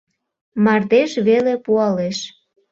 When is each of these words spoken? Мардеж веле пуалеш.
Мардеж 0.63 1.11
веле 1.27 1.53
пуалеш. 1.63 2.17